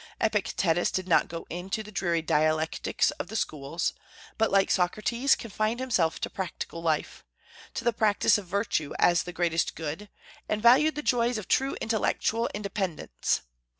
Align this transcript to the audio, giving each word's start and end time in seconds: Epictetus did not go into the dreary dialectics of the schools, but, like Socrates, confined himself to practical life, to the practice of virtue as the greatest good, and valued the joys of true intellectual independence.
Epictetus 0.19 0.89
did 0.89 1.07
not 1.07 1.27
go 1.27 1.45
into 1.51 1.83
the 1.83 1.91
dreary 1.91 2.23
dialectics 2.23 3.11
of 3.21 3.27
the 3.27 3.35
schools, 3.35 3.93
but, 4.35 4.49
like 4.49 4.71
Socrates, 4.71 5.35
confined 5.35 5.79
himself 5.79 6.19
to 6.21 6.27
practical 6.27 6.81
life, 6.81 7.23
to 7.75 7.83
the 7.83 7.93
practice 7.93 8.39
of 8.39 8.47
virtue 8.47 8.93
as 8.97 9.21
the 9.21 9.31
greatest 9.31 9.75
good, 9.75 10.09
and 10.49 10.59
valued 10.59 10.95
the 10.95 11.03
joys 11.03 11.37
of 11.37 11.47
true 11.47 11.77
intellectual 11.81 12.49
independence. 12.51 13.41